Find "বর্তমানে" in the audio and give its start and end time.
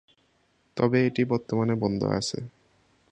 1.25-1.73